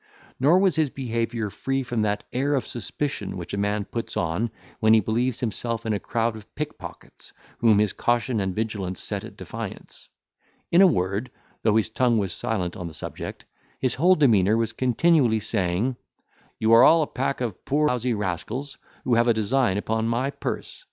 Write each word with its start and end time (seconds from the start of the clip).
Nor 0.39 0.57
was 0.57 0.75
his 0.77 0.89
behaviour 0.89 1.51
free 1.51 1.83
from 1.83 2.01
that 2.01 2.23
air 2.33 2.55
of 2.55 2.65
suspicion 2.65 3.37
which 3.37 3.53
a 3.53 3.57
man 3.59 3.85
puts 3.85 4.17
on 4.17 4.49
when 4.79 4.95
he 4.95 4.99
believes 4.99 5.41
himself 5.41 5.85
in 5.85 5.93
a 5.93 5.99
crowd 5.99 6.35
of 6.35 6.55
pick 6.55 6.79
pockets, 6.79 7.33
whom 7.59 7.77
his 7.77 7.93
caution 7.93 8.39
and 8.39 8.55
vigilance 8.55 8.99
set 8.99 9.23
at 9.23 9.37
defiance. 9.37 10.09
In 10.71 10.81
a 10.81 10.87
word, 10.87 11.29
though 11.61 11.75
his 11.75 11.89
tongue 11.91 12.17
was 12.17 12.33
silent 12.33 12.75
on 12.75 12.87
the 12.87 12.95
subject, 12.95 13.45
his 13.79 13.93
whole 13.93 14.15
demeanour 14.15 14.57
was 14.57 14.73
continually 14.73 15.39
saying, 15.39 15.95
"You 16.57 16.73
are 16.73 16.83
all 16.83 17.03
a 17.03 17.05
pack 17.07 17.39
of 17.39 17.63
poor 17.63 17.87
lousy 17.89 18.15
rascals, 18.15 18.79
who 19.03 19.13
have 19.13 19.27
a 19.27 19.35
design 19.35 19.77
upon 19.77 20.07
my 20.07 20.31
purse. 20.31 20.79